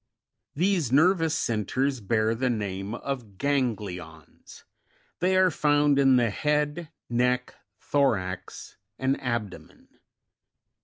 [0.55, 4.63] These nervous centres bear the name of ganglions:
[5.19, 9.89] they are found in the head, neck, thorax and abdomen.